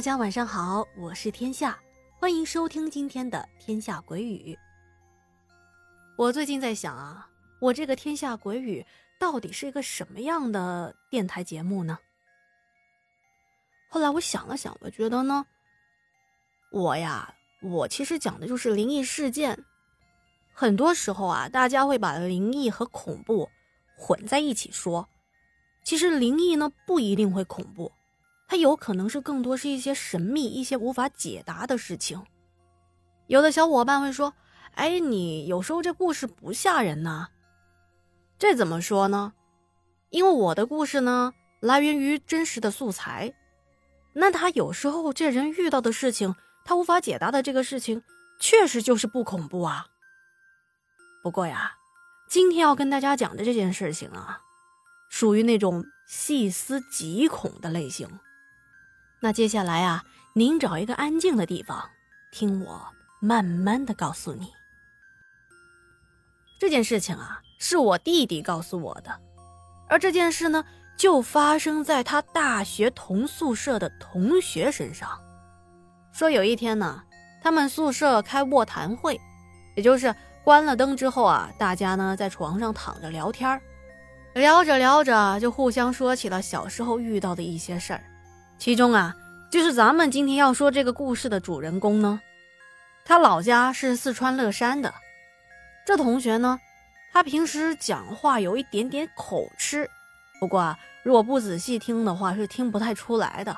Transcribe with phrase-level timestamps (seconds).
[0.00, 1.78] 大家晚上好，我是天下，
[2.18, 4.54] 欢迎收听今天的《天下鬼语》。
[6.16, 7.28] 我最近在想啊，
[7.60, 8.80] 我这个《天下鬼语》
[9.20, 11.98] 到底是一个什么样的电台节目呢？
[13.90, 15.44] 后来我想了想，我觉得呢，
[16.72, 19.62] 我呀，我其实讲的就是灵异事件。
[20.54, 23.46] 很多时候啊，大家会把灵异和恐怖
[23.98, 25.06] 混在一起说，
[25.84, 27.92] 其实灵异呢不一定会恐怖。
[28.50, 32.26] 它有可能是更多是一些神秘、一些无法解答的事情。
[33.28, 34.34] 有的小伙伴会说
[34.74, 37.28] ：“哎，你有时候这故事不吓人呐。”
[38.40, 39.34] 这怎么说呢？
[40.08, 43.32] 因为我的故事呢来源于真实的素材。
[44.14, 48.02] 那他有时候这人遇到的事情，他无法解答的这个事情，
[48.40, 49.86] 确实就是不恐怖啊。
[51.22, 51.74] 不过呀，
[52.28, 54.40] 今天要跟大家讲的这件事情啊，
[55.08, 58.08] 属于那种细思极恐的类型。
[59.22, 61.90] 那接下来啊，您找一个安静的地方，
[62.30, 62.80] 听我
[63.20, 64.50] 慢慢的告诉你。
[66.58, 69.20] 这件事情啊，是我弟弟告诉我的，
[69.90, 70.64] 而这件事呢，
[70.96, 75.20] 就发生在他大学同宿舍的同学身上。
[76.12, 77.02] 说有一天呢，
[77.42, 79.20] 他们宿舍开卧谈会，
[79.76, 83.60] 也就是关了灯之后啊，大家呢在床上躺着聊天
[84.32, 88.02] 聊着聊着就互相说起了小时候遇到的一些事儿。
[88.60, 89.16] 其中啊，
[89.48, 92.20] 就是咱们今天要说这个故事的主人公呢，
[93.06, 94.92] 他老家是四川乐山的。
[95.86, 96.60] 这同学呢，
[97.10, 99.88] 他平时讲话有一点点口吃，
[100.38, 103.56] 不过啊，如果不仔细听的话，是听不太出来的。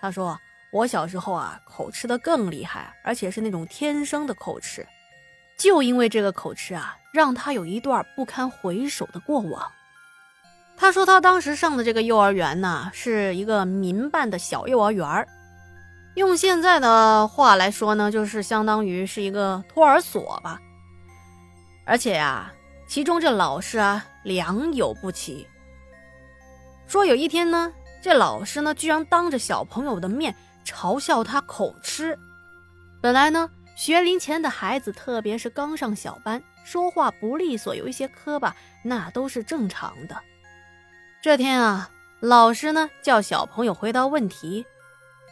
[0.00, 0.36] 他说
[0.72, 4.84] ：“我小时候啊，口吃的更厉害，而且是那种天生的口吃。
[5.56, 9.70] 就因为这个口吃啊，让他有一段不堪回首的过往。”
[10.80, 15.26] 他说他当时上的这个幼儿园呢，是一个民办的小幼儿园
[16.14, 20.60] 用现在的话来说呢，就是相当于是一个托儿所吧。
[21.84, 22.52] 而且呀，
[22.86, 25.46] 其中这老师啊良莠不齐。
[26.86, 30.34] 说有一天呢，这老师呢居然当着小朋友的面
[30.64, 32.16] 嘲笑他口吃。
[33.02, 40.16] 本来呢，学龄前的孩子，特别是刚上小班，说话不利索，有一些磕巴，那都是正常的。
[41.20, 41.90] 这天啊，
[42.20, 44.64] 老师呢叫小朋友回答问题，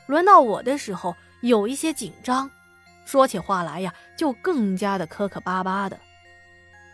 [0.08, 2.50] 轮到我的时候有一些紧张，
[3.04, 5.96] 说起话来呀就更加的磕磕巴巴的。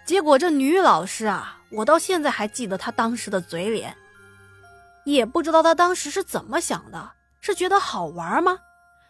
[0.05, 3.97] 结果这女老师啊，我到现在还记得她当时的嘴脸，
[5.05, 8.59] 也不知道她当时是怎么想的，是觉得好玩吗？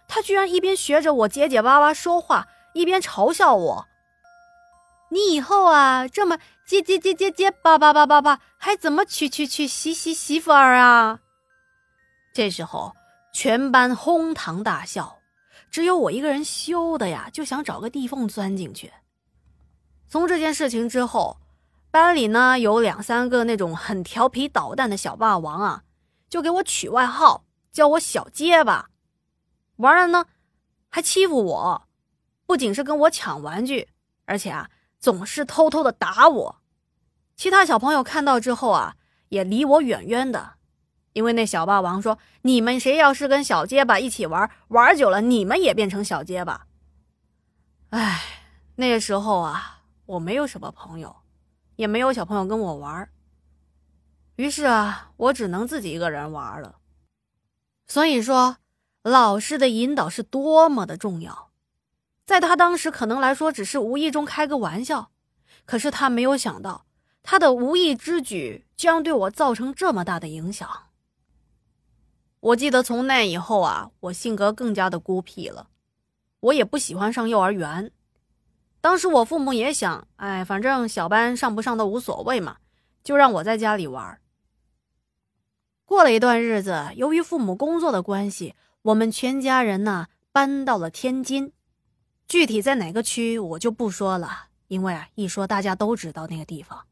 [0.06, 3.88] 她居然一边学着我结结巴巴说话，一边嘲笑我。
[5.12, 11.20] 你以后啊，这么结结结结结巴巴巴巴巴，还怎么娶娶娶媳媳媳妇儿啊？
[12.32, 12.96] 这时候
[13.30, 15.18] 全班哄堂大笑，
[15.70, 18.90] 只有我一个人羞的呀，就想找个地缝钻进去。
[20.08, 21.36] 从这件事情之后，
[21.90, 25.82] 班里呢有两三个那种很调皮捣蛋的小霸王啊，
[26.30, 28.88] 就给我取外号，叫我小结巴。
[29.76, 30.24] 完了呢，
[30.88, 31.86] 还欺负我，
[32.46, 33.90] 不仅是跟我抢玩具，
[34.24, 34.70] 而且啊。
[35.02, 36.62] 总是偷偷的打我，
[37.34, 38.96] 其他小朋友看到之后啊，
[39.30, 40.54] 也离我远远的，
[41.12, 46.68] 因为那小霸王说：“你们谁要是跟小结巴一起玩，玩久了你们也变成小结巴。”
[47.90, 48.22] 哎，
[48.76, 51.16] 那个时候啊，我没有什么朋友，
[51.74, 53.10] 也没有小朋友跟我玩，
[54.36, 56.76] 于是啊，我只能自己一个人玩了。
[57.88, 58.58] 所以说，
[59.02, 61.51] 老师的引导是多么的重要。
[62.24, 65.10] 在他当时可能来说只是无意中开个玩笑，
[65.64, 66.86] 可是他没有想到，
[67.22, 70.68] 他的无意之举将对我造成这么大的影响。
[72.40, 75.68] 我记得从那以后啊，我性格更加的孤僻了，
[76.40, 77.92] 我也不喜欢上幼儿园。
[78.80, 82.56] 当时我父母也想，哎，反正小班上不上都无所谓嘛，
[83.04, 84.18] 就让我在家里玩。
[85.84, 91.52] 过了一段日子，由于父母工作的关系，我们全家人呢搬到了天津。
[92.32, 96.86] 具体在哪个区我就不说了，因为啊一说大家都知道那个地方。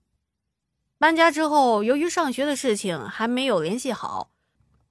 [0.98, 4.32] 搬家之后，由于上学的事情还没有联系好，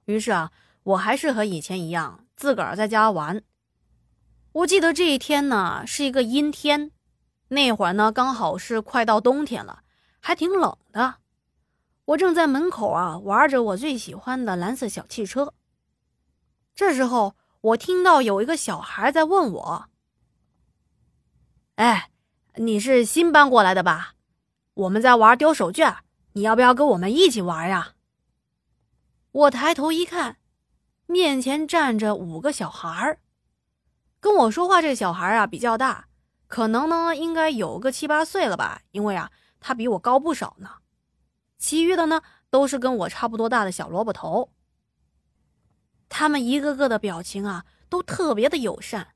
[0.06, 0.50] 于是啊
[0.82, 3.44] 我还是和以前一样自个儿在家玩。
[4.50, 6.90] 我记得这一天呢是一个阴天，
[7.50, 9.84] 那会儿呢刚好是快到冬天了，
[10.18, 11.18] 还挺冷的。
[12.06, 15.54] 我正在门口啊玩着我最喜欢的蓝色小汽车。
[16.74, 19.86] 这时候我听到有一个小孩在问我。
[21.80, 22.10] 哎，
[22.56, 24.12] 你是新搬过来的吧？
[24.74, 26.00] 我们在玩丢手绢，
[26.34, 27.94] 你要不要跟我们一起玩呀？
[29.32, 30.36] 我抬头一看，
[31.06, 33.20] 面前站着五个小孩儿，
[34.20, 34.82] 跟我说话。
[34.82, 36.08] 这小孩啊比较大，
[36.48, 40.68] 可能呢应该有个七八岁了吧，因为啊他比我高不少呢。
[41.56, 44.52] 其余的呢都是跟我差不多大的小萝卜头。
[46.10, 49.14] 他们一个个的表情啊都特别的友善，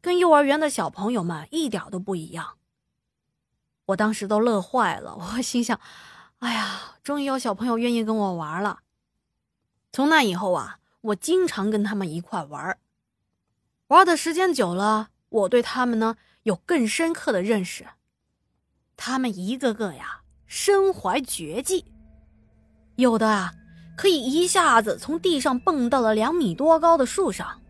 [0.00, 2.56] 跟幼儿园的小朋友们一点都不一样。
[3.86, 5.78] 我当时都乐坏了，我心想：
[6.38, 8.80] 哎呀，终于有小朋友愿意跟我玩了。
[9.92, 12.78] 从那以后啊，我经常跟他们一块玩
[13.88, 17.86] 玩的时间久了，我对他们呢有更深刻的认识。
[18.96, 21.84] 他们一个个呀，身怀绝技，
[22.94, 23.52] 有的啊
[23.96, 27.60] 可以一下子从地上蹦到了两米多高的树上，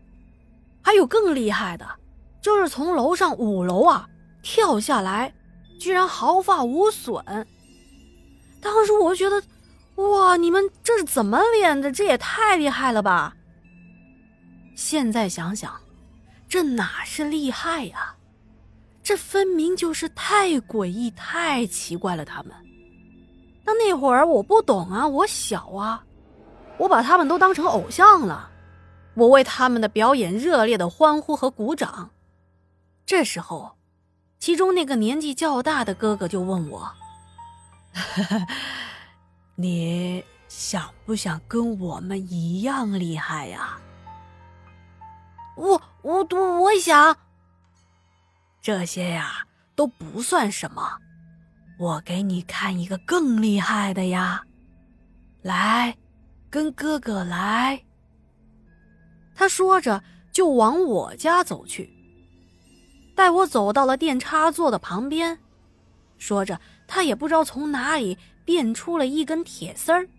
[0.83, 1.97] 还有更厉害的，
[2.41, 4.07] 就是从楼上五楼啊
[4.41, 5.33] 跳下来，
[5.79, 7.23] 居然毫发无损。
[8.59, 9.41] 当时我就觉得。
[9.97, 10.35] 哇！
[10.35, 11.91] 你们这是怎么练的？
[11.91, 13.35] 这也太厉害了吧！
[14.75, 15.79] 现在想想，
[16.47, 18.15] 这哪是厉害呀？
[19.03, 22.25] 这分明就是太诡异、太奇怪了。
[22.25, 22.53] 他们，
[23.63, 26.03] 那那会儿我不懂啊，我小啊，
[26.77, 28.49] 我把他们都当成偶像了，
[29.13, 32.09] 我为他们的表演热烈的欢呼和鼓掌。
[33.05, 33.77] 这时候，
[34.39, 36.91] 其中那个年纪较大的哥哥就问我。
[39.55, 43.77] 你想不想跟我们一样厉害呀？
[45.57, 46.23] 我我
[46.61, 47.15] 我想。
[48.61, 49.45] 这些呀
[49.75, 50.97] 都不算什么，
[51.77, 54.43] 我给你看一个更厉害的呀！
[55.41, 55.97] 来，
[56.49, 57.83] 跟哥哥来。
[59.33, 61.91] 他说着就往我家走去，
[63.21, 65.37] 带我走到了电插座的旁边，
[66.17, 68.17] 说着他也不知道从哪里。
[68.43, 70.09] 变出了一根铁丝儿，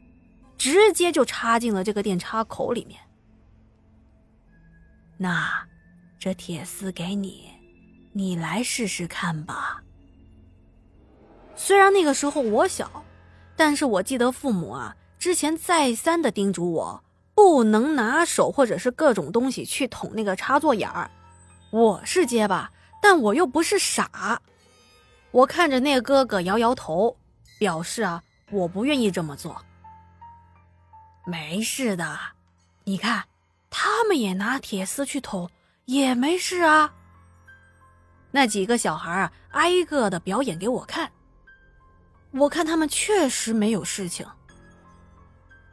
[0.57, 3.01] 直接就插进了这个电插口里面。
[5.19, 5.67] 那，
[6.21, 7.51] 这铁丝给你，
[8.13, 9.83] 你来试试看吧。
[11.57, 13.05] 虽然那个时候我小，
[13.57, 17.05] 但是我记得父母啊之前再三的叮嘱我，
[17.35, 21.11] 不能拿手或者是各种东西去捅那个插座眼儿。
[21.73, 22.71] 我是结巴，
[23.03, 24.41] 但我又不是傻。
[25.31, 27.15] 我看着那哥哥摇摇头。
[27.59, 28.21] 表示啊，
[28.51, 29.65] 我不愿意这么做。
[31.25, 32.19] 没事的，
[32.83, 33.25] 你看，
[33.71, 35.49] 他们也拿铁丝去捅，
[35.85, 36.93] 也没事啊。
[38.33, 41.09] 那几个小孩啊，挨个的表演给我看。
[42.33, 44.27] 我看他们确实没有事情，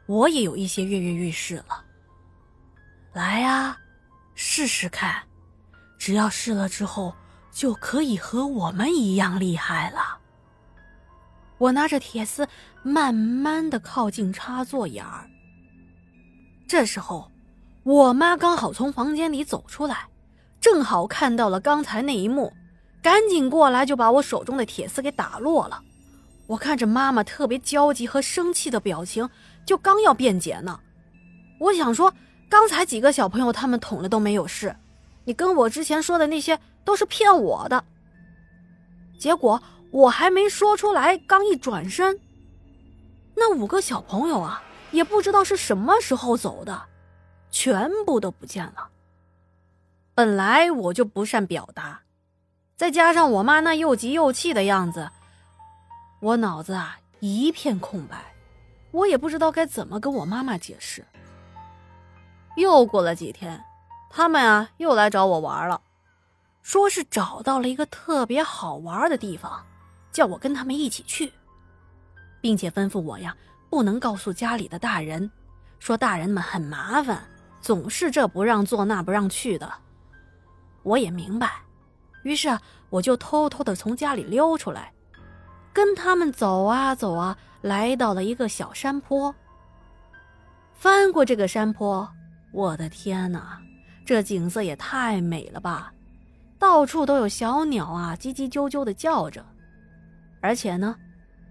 [0.06, 1.84] 我也有一些跃跃欲试了。
[3.14, 3.76] 来呀，
[4.36, 5.20] 试试看，
[5.98, 7.12] 只要试了之后，
[7.52, 10.18] 就可以和我们一样厉害了。
[11.58, 12.48] 我拿着铁丝，
[12.82, 15.28] 慢慢的靠近插座眼儿。
[16.66, 17.30] 这时候，
[17.82, 20.08] 我妈刚好从房间里走出来，
[20.60, 22.52] 正好看到了刚才那一幕，
[23.02, 25.82] 赶紧过来就把我手中的铁丝给打落了。
[26.46, 29.28] 我看着妈妈特别焦急和生气的表情，
[29.66, 30.80] 就刚要辩解呢。
[31.58, 32.14] 我想说，
[32.48, 34.74] 刚才几个小朋友他们捅了都没有事，
[35.24, 37.84] 你跟我之前说的那些都是骗我的。
[39.18, 39.62] 结果。
[39.92, 42.20] 我还没说出来，刚一转身，
[43.34, 46.84] 那五个小朋友啊，也不知道是什么时候走的，
[47.50, 48.88] 全部都不见了。
[50.14, 52.02] 本来我就不善表达，
[52.76, 55.10] 再加上我妈那又急又气的样子，
[56.20, 58.32] 我脑子啊一片空白，
[58.92, 61.04] 我也不知道该怎么跟我妈妈解释。
[62.56, 63.60] 又过了几天，
[64.08, 65.80] 他们啊又来找我玩了，
[66.70, 69.60] 说是找到了一个特别好玩的地方。
[70.12, 71.32] 叫我跟他们一起去，
[72.40, 73.36] 并且吩咐我呀，
[73.68, 75.28] 不能告诉家里的大人，
[75.80, 77.24] 说大人们很麻烦，
[77.60, 79.68] 总是这不让做那不让去的。
[80.84, 81.60] 我也明白，
[82.22, 84.92] 于是啊，我就偷偷的从家里溜出来，
[85.72, 89.34] 跟他们走啊走啊，来到了一个小山坡。
[90.74, 92.08] 翻过这个山坡，
[92.52, 93.60] 我的天哪，
[94.06, 95.92] 这景色也太美了吧！
[96.60, 99.44] 到处都有小鸟啊，叽叽啾啾的叫着。
[100.42, 100.94] 而且呢，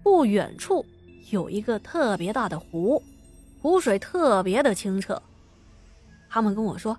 [0.02, 0.86] 不远处
[1.30, 3.02] 有一个特别大的湖，
[3.60, 5.20] 湖水特别的清澈。
[6.28, 6.96] 他们跟我说：“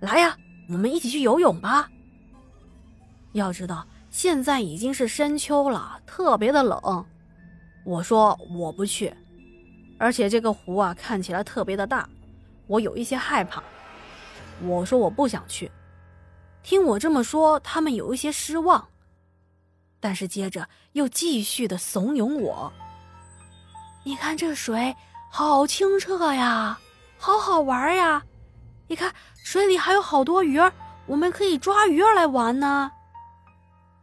[0.00, 0.36] 来呀，
[0.68, 1.90] 我们一起去游泳吧。”
[3.32, 7.06] 要知道现在已经是深秋了，特别的冷。
[7.84, 9.12] 我说我不去，
[9.98, 12.06] 而且这个湖啊看起来特别的大，
[12.66, 13.62] 我有一些害怕。
[14.62, 15.70] 我说我不想去。
[16.62, 18.88] 听我这么说，他们有一些失望。
[19.98, 22.72] 但是接着又继续的怂恿我。
[24.04, 24.96] 你看这水
[25.30, 26.78] 好清澈呀，
[27.18, 28.24] 好好玩呀，
[28.88, 29.14] 你看
[29.44, 30.72] 水里还有好多鱼儿，
[31.06, 32.90] 我们可以抓鱼儿来玩呢。”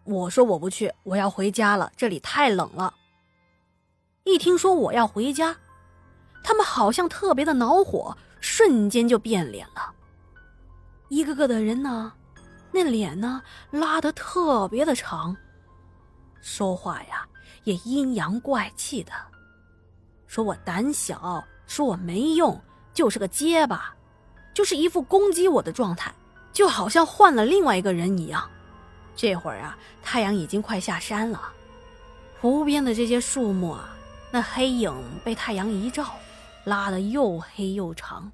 [0.06, 2.94] 我说：“我不去，我要回家了，这里太冷了。”
[4.24, 5.56] 一听说我要回家，
[6.44, 9.94] 他们好像特别的恼火，瞬间就变脸了。
[11.10, 12.14] 一个个的人呢，
[12.78, 13.42] 那脸呢
[13.72, 15.36] 拉得特别的长，
[16.42, 17.28] 说话呀
[17.64, 19.12] 也阴阳怪气的，
[20.28, 22.62] 说我胆小，说我没用，
[22.94, 23.96] 就是个结巴，
[24.54, 26.14] 就是一副攻击我的状态，
[26.54, 28.48] 就好像换了另外一个人一样。
[29.16, 31.42] 这会儿啊，太阳已经快下山了，
[32.40, 33.90] 湖边的这些树木啊，
[34.30, 34.94] 那黑影
[35.24, 36.14] 被太阳一照，
[36.64, 38.32] 拉得又黑又长。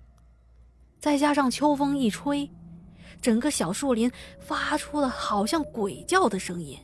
[1.00, 2.52] 再加上秋风一吹，
[3.24, 6.78] 整个小树林发出了好像鬼叫的声音。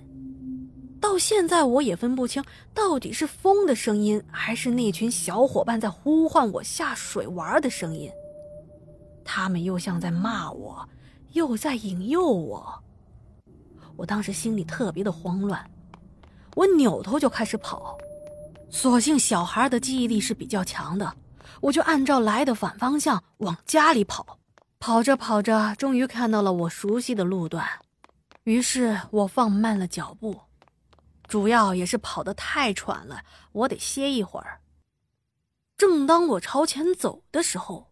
[1.02, 2.42] 到现在我也分不清
[2.74, 8.10] 到底是风的声音，还是那群小伙伴在呼唤我下水玩的声音。
[9.26, 10.88] 他们又像在骂我，
[11.34, 12.74] 又在引诱我。
[13.98, 15.70] 我当时心里特别的慌乱，
[16.56, 17.98] 我扭头就开始跑。
[18.70, 21.14] 所幸小孩的记忆力是比较强的，
[21.60, 24.38] 我就按照来的反方向往家里跑。
[24.80, 27.68] 跑着跑着，终于看到了我熟悉的路段，
[28.46, 30.40] 于是我放慢了脚步，
[31.28, 33.22] 主要也是跑得太喘了，
[33.52, 34.62] 我得歇一会儿。
[35.78, 37.92] 正当我朝前走的时候，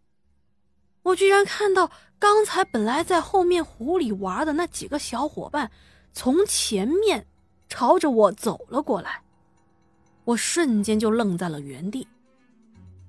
[1.03, 5.69] 我居然看到刚才本来在后面湖里玩的那几个小伙伴。
[6.13, 7.27] 从前面
[7.69, 9.21] 朝着我走了过来，
[10.23, 12.07] 我瞬间就愣在了原地。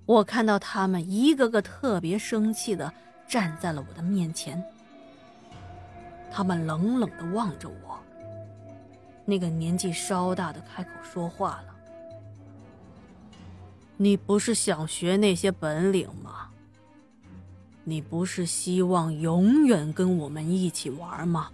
[0.05, 2.93] 我看到他们一个个特别生气的
[3.29, 4.65] 站在了我的面前，
[6.31, 8.01] 他们冷冷的望着我。
[9.27, 11.77] 那个年纪稍大的开口说话了
[13.99, 16.49] ：“你不是想学那些本领吗？
[17.85, 21.51] 你不是希望永远跟我们一起玩吗？”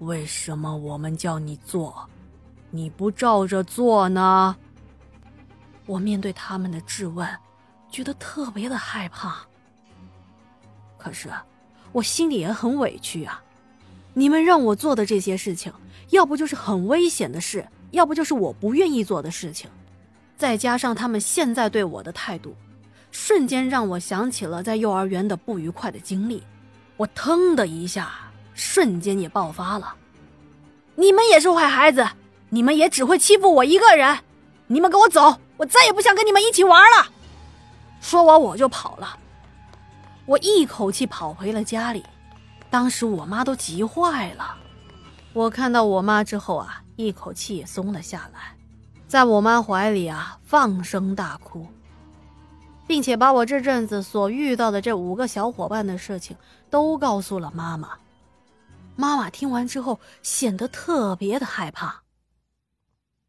[0.00, 2.08] 为什么我们叫你做，
[2.70, 4.56] 你不照着做呢？
[5.84, 7.28] 我面对他们的质问，
[7.90, 9.46] 觉得特别的害怕。
[11.02, 11.28] 可是，
[11.90, 13.42] 我心里也很委屈啊！
[14.14, 15.72] 你们让我做的这些事情，
[16.10, 19.68] 要不就是很危险的事，要不就是我不愿意做的事情。
[20.36, 22.54] 再加上他们现在对我的态度，
[23.10, 26.42] 瞬间让我想起了在幼儿园的不愉快的经历。
[26.96, 28.10] 我腾的一下。
[28.54, 29.94] 瞬间也爆发了！
[30.94, 32.06] 你们也是坏孩子，
[32.50, 34.18] 你们也只会欺负我一个人！
[34.66, 37.08] 你们给我走，我再也不想跟你们一起玩了！
[38.02, 39.18] 说完我就跑了。
[40.32, 42.02] 我一口气跑回了家里，
[42.70, 44.56] 当时我妈都急坏了。
[45.34, 48.56] 我看到我妈之后啊，一口气也松了下来，
[49.06, 51.66] 在我妈怀里啊放声大哭，
[52.86, 56.34] 并且把我这阵子所遇到的这五个小伙伴的事情
[56.70, 57.90] 都告诉了妈妈。
[58.96, 62.04] 妈妈听完之后，显得特别的害怕。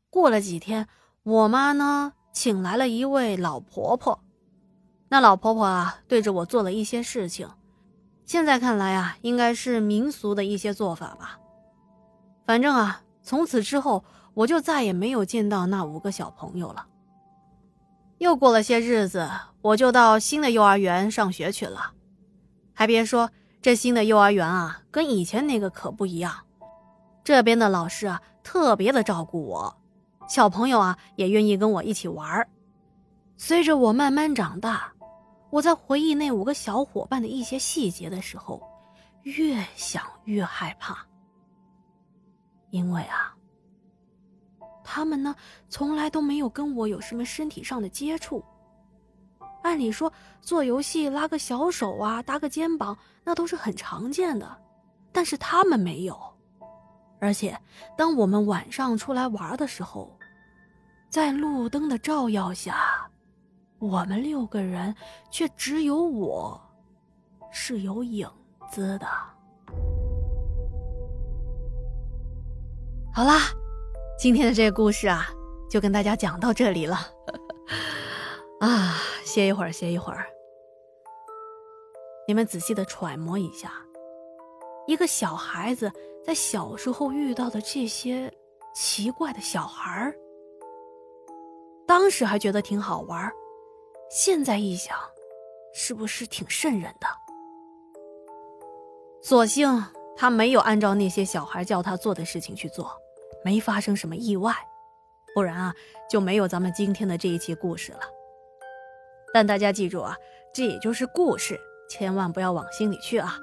[0.09, 0.87] 过了几天，
[1.23, 4.22] 我妈呢，请来了一位老婆婆。
[5.13, 7.47] 那老婆婆啊，对着我做了一些事情，
[8.25, 11.37] 现在看来啊，应该是民俗的一些做法吧。
[12.47, 14.03] 反正啊，从此之后，
[14.33, 16.87] 我就再也没有见到那五个小朋友了。
[18.17, 19.29] 又过了些日子，
[19.61, 21.91] 我就到新的幼儿园上学去了。
[22.73, 23.29] 还别说。
[23.61, 26.33] 这新的幼儿园啊，跟以前那个可不一样。
[27.23, 29.77] 这边的老师啊，特别的照顾我，
[30.27, 32.47] 小朋友啊也愿意跟我一起玩
[33.35, 34.92] 随着我慢慢长大，
[35.53, 38.59] 我在回忆那五个小伙伴的一些细节的时候，
[39.21, 41.05] 越想越害怕。
[42.71, 43.35] 因为啊，
[44.83, 45.35] 他们呢
[45.69, 48.43] 从来都没有跟我有什么身体上的接触。
[49.61, 54.59] 按理说，做游戏拉个小手啊，搭个肩膀，那都是很常见的。
[55.11, 56.19] 但是他们没有，
[57.19, 57.55] 而且
[57.95, 60.17] 当我们晚上出来玩的时候，
[61.11, 62.92] 在路灯的照耀下，
[63.83, 64.95] 我们六个人
[65.29, 66.57] 却只有我
[67.51, 68.25] 是有影
[68.71, 69.05] 子的。
[73.13, 73.39] 好啦，
[74.17, 75.27] 今天的这个故事啊，
[75.69, 76.95] 就跟大家讲到这里了。
[78.61, 78.95] 啊。
[79.25, 80.27] 歇一会儿，歇一会儿。
[82.27, 83.73] 你们仔细的揣摩一下，
[84.85, 85.91] 一个小孩子
[86.23, 88.31] 在小时候遇到的这些
[88.75, 90.15] 奇怪的小孩儿，
[91.87, 93.33] 当时还觉得挺好玩儿
[94.15, 94.95] 现在一想，
[95.73, 97.07] 是不是挺瘆人的？
[99.23, 99.83] 所幸
[100.15, 102.95] 他没有按照那些小孩叫他做的事情去做，
[103.43, 104.53] 没发生什么意外，
[105.33, 105.73] 不然啊，
[106.07, 108.01] 就没有咱们今天的这一期故事了。
[109.33, 110.15] 但大家记住啊，
[110.53, 113.39] 这也就是故事，千万不要往心里去啊。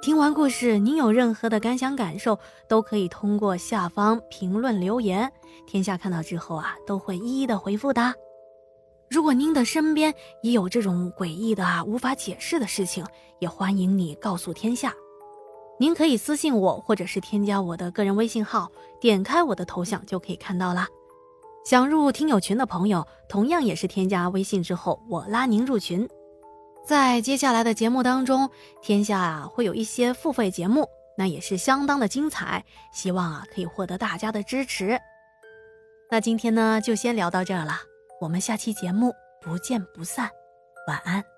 [0.00, 2.38] 听完故事，您有任何的感想感受，
[2.68, 5.30] 都可以通过下方评论留言，
[5.66, 8.14] 天下看到之后啊，都会一一的回复的。
[9.14, 13.06] 如果您的身边也有这种诡异的啊无法解释的事情，
[13.38, 14.92] 也欢迎你告诉天下。
[15.78, 18.68] 您可以私信我，或者是添加我的个人微信号，
[19.00, 20.88] 点开我的头像就可以看到啦。
[21.64, 26.08] 想入听友群的朋友，同样也是添加微信之后，我拉您入群。
[26.84, 28.50] 在接下来的节目当中，
[28.82, 34.98] 天下啊会有一些付费节目，那也是相当的精彩，希望啊可以获得大家的支持。
[36.10, 37.74] 那今天呢就先聊到这儿了，
[38.20, 40.30] 我们下期节目不见不散，
[40.86, 41.33] 晚安。